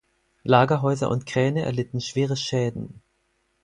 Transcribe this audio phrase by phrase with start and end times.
[0.41, 3.03] Lagerhäuser und Kräne erlitten schwere Schäden.